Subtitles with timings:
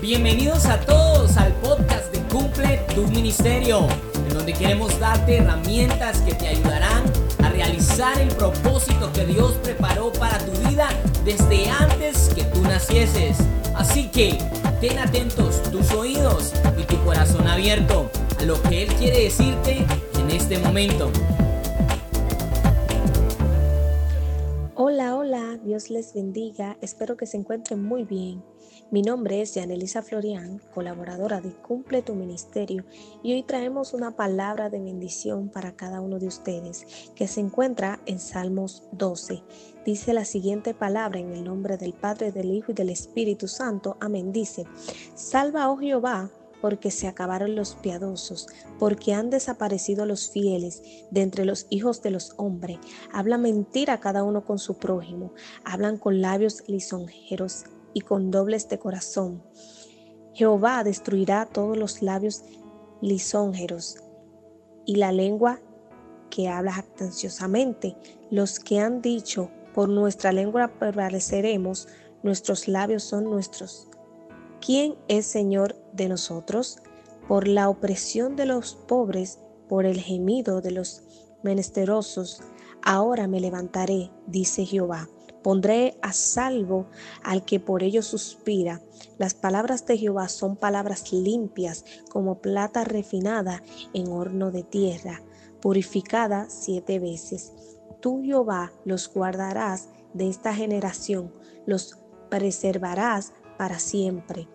[0.00, 3.88] Bienvenidos a todos al podcast de Cumple tu Ministerio,
[4.28, 7.02] en donde queremos darte herramientas que te ayudarán
[7.42, 10.88] a realizar el propósito que Dios preparó para tu vida
[11.24, 13.38] desde antes que tú nacieses.
[13.74, 14.38] Así que
[14.80, 18.08] ten atentos tus oídos y tu corazón abierto
[18.38, 19.84] a lo que Él quiere decirte
[20.16, 21.10] en este momento.
[24.76, 28.44] Hola, hola, Dios les bendiga, espero que se encuentren muy bien.
[28.90, 32.86] Mi nombre es Yanelisa Florian, colaboradora de Cumple tu Ministerio,
[33.22, 38.00] y hoy traemos una palabra de bendición para cada uno de ustedes que se encuentra
[38.06, 39.42] en Salmos 12.
[39.84, 43.98] Dice la siguiente palabra en el nombre del Padre, del Hijo y del Espíritu Santo.
[44.00, 44.32] Amén.
[44.32, 44.64] Dice,
[45.14, 46.30] Salva, oh Jehová,
[46.62, 48.46] porque se acabaron los piadosos,
[48.78, 52.78] porque han desaparecido los fieles de entre los hijos de los hombres.
[53.12, 57.66] Habla mentira cada uno con su prójimo, hablan con labios lisonjeros
[57.98, 59.42] y con dobles de corazón.
[60.32, 62.44] Jehová destruirá todos los labios
[63.00, 63.96] lisonjeros
[64.86, 65.60] y la lengua
[66.30, 67.96] que habla jactanciosamente.
[68.30, 71.88] Los que han dicho, por nuestra lengua prevaleceremos,
[72.22, 73.88] nuestros labios son nuestros.
[74.64, 76.78] ¿Quién es Señor de nosotros?
[77.26, 81.02] Por la opresión de los pobres, por el gemido de los
[81.42, 82.42] menesterosos,
[82.84, 85.08] ahora me levantaré, dice Jehová.
[85.42, 86.86] Pondré a salvo
[87.22, 88.80] al que por ello suspira.
[89.18, 93.62] Las palabras de Jehová son palabras limpias como plata refinada
[93.94, 95.22] en horno de tierra,
[95.60, 97.52] purificada siete veces.
[98.00, 101.32] Tú, Jehová, los guardarás de esta generación,
[101.66, 101.98] los
[102.30, 104.48] preservarás para siempre.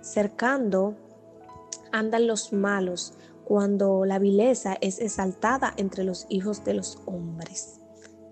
[0.00, 0.96] Cercando
[1.92, 3.14] andan los malos
[3.44, 7.80] cuando la vileza es exaltada entre los hijos de los hombres.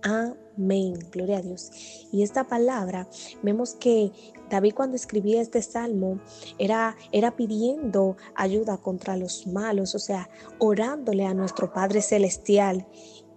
[0.07, 1.71] Amén, gloria a Dios.
[2.13, 3.09] Y esta palabra,
[3.43, 4.13] vemos que
[4.51, 6.21] David cuando escribía este salmo
[6.59, 12.87] era, era pidiendo ayuda contra los malos, o sea, orándole a nuestro Padre Celestial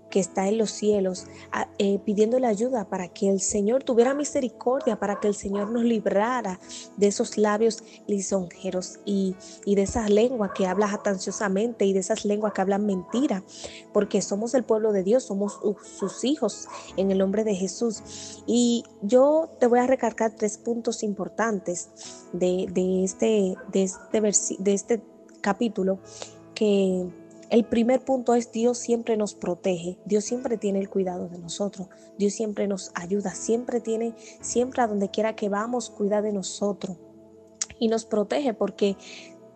[0.09, 1.25] que está en los cielos,
[1.77, 6.59] eh, pidiéndole ayuda para que el Señor tuviera misericordia, para que el Señor nos librara
[6.95, 9.35] de esos labios lisonjeros y,
[9.65, 13.43] y de esas lenguas que hablan atanciosamente y de esas lenguas que hablan mentira,
[13.93, 15.59] porque somos el pueblo de Dios, somos
[15.99, 18.43] sus hijos en el nombre de Jesús.
[18.45, 21.89] Y yo te voy a recargar tres puntos importantes
[22.33, 25.01] de, de este, de, este de este
[25.41, 25.99] capítulo
[26.53, 27.07] que
[27.49, 31.87] el primer punto es Dios siempre nos protege, Dios siempre tiene el cuidado de nosotros,
[32.17, 36.97] Dios siempre nos ayuda, siempre tiene, siempre a donde quiera que vamos, cuida de nosotros
[37.79, 38.97] y nos protege porque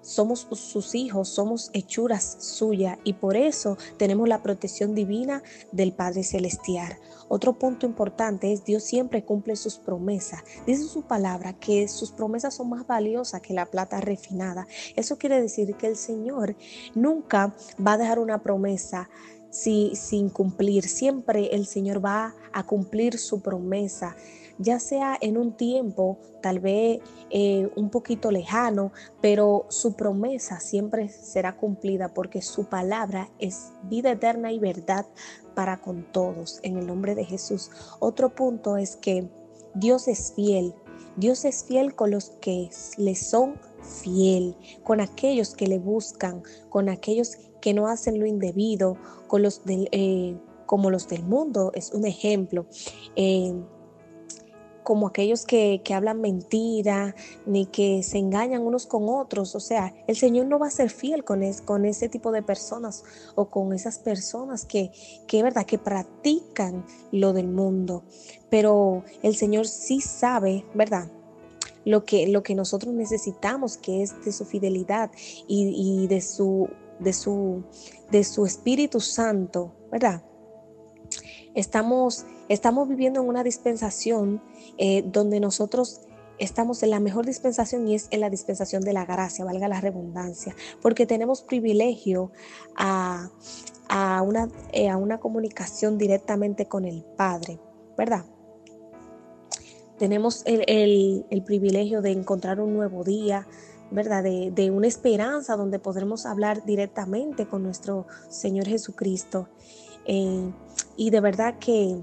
[0.02, 6.24] somos sus hijos, somos hechuras suyas y por eso tenemos la protección divina del Padre
[6.24, 6.98] Celestial.
[7.28, 10.42] Otro punto importante es Dios siempre cumple sus promesas.
[10.66, 14.68] Dice su palabra que sus promesas son más valiosas que la plata refinada.
[14.96, 16.56] Eso quiere decir que el Señor
[16.94, 19.10] nunca va a dejar una promesa
[19.50, 20.88] sin cumplir.
[20.88, 24.16] Siempre el Señor va a cumplir su promesa
[24.62, 27.00] ya sea en un tiempo tal vez
[27.30, 28.92] eh, un poquito lejano,
[29.22, 35.06] pero su promesa siempre será cumplida porque su palabra es vida eterna y verdad
[35.56, 37.70] para con todos, en el nombre de Jesús.
[38.00, 39.30] Otro punto es que
[39.76, 40.74] Dios es fiel.
[41.18, 46.90] Dios es fiel con los que le son fiel, con aquellos que le buscan, con
[46.90, 48.98] aquellos que no hacen lo indebido,
[49.28, 52.66] con los del, eh, como los del mundo, es un ejemplo.
[53.16, 53.54] Eh,
[54.84, 57.16] como aquellos que, hablan mentira,
[57.46, 59.56] ni que se engañan unos con otros.
[59.56, 63.04] O sea, el Señor no va a ser fiel con, con ese tipo de personas
[63.36, 64.92] o con esas personas que,
[65.28, 65.66] que, ¿verdad?
[65.66, 68.04] que practican lo del mundo.
[68.50, 71.12] Pero el Señor sí sabe, ¿verdad?
[71.86, 75.12] Lo que, lo que nosotros necesitamos, que es de su fidelidad
[75.48, 76.70] y, y de, su,
[77.00, 77.64] de, su,
[78.12, 80.24] de su Espíritu Santo, ¿verdad?
[81.56, 84.42] Estamos, estamos viviendo en una dispensación
[84.78, 86.02] eh, donde nosotros
[86.38, 89.80] estamos en la mejor dispensación y es en la dispensación de la gracia, valga la
[89.80, 92.32] redundancia, porque tenemos privilegio
[92.76, 93.30] a,
[94.26, 97.60] una, eh, a una comunicación directamente con el Padre,
[97.98, 98.26] ¿verdad?
[100.02, 103.48] Tenemos el, privilegio de encontrar un nuevo día,
[103.92, 104.24] ¿verdad?
[104.24, 109.48] De, una esperanza donde podremos hablar directamente con nuestro Señor Jesucristo.
[110.06, 110.52] Eh,
[111.02, 112.00] y de verdad que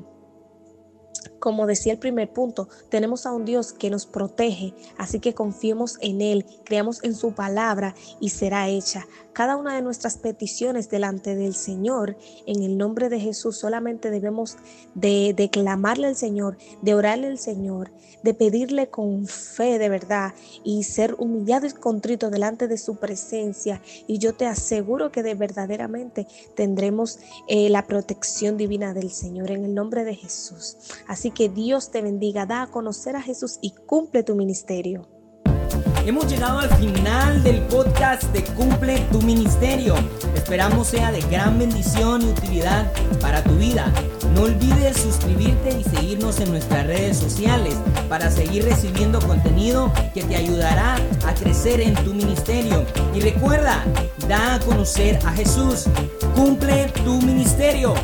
[1.39, 5.99] Como decía el primer punto, tenemos a un Dios que nos protege, así que confiemos
[6.01, 9.07] en Él, creamos en su palabra y será hecha.
[9.33, 14.57] Cada una de nuestras peticiones delante del Señor, en el nombre de Jesús, solamente debemos
[14.95, 17.93] de declamarle al Señor, de orarle al Señor,
[18.25, 20.35] de pedirle con fe de verdad
[20.65, 23.81] y ser humillado y contrito delante de su presencia.
[24.09, 26.27] Y yo te aseguro que de verdaderamente
[26.57, 30.77] tendremos eh, la protección divina del Señor en el nombre de Jesús.
[31.35, 35.07] Que Dios te bendiga, da a conocer a Jesús y cumple tu ministerio.
[36.07, 39.95] Hemos llegado al final del podcast de Cumple tu Ministerio.
[40.35, 42.91] Esperamos sea de gran bendición y utilidad
[43.21, 43.93] para tu vida.
[44.35, 47.75] No olvides suscribirte y seguirnos en nuestras redes sociales
[48.09, 50.97] para seguir recibiendo contenido que te ayudará
[51.27, 52.87] a crecer en tu ministerio.
[53.15, 53.85] Y recuerda,
[54.29, 55.85] da a conocer a Jesús.
[56.35, 57.95] Cumple tu ministerio.